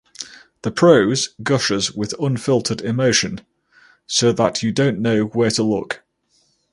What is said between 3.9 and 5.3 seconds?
so that you don’t know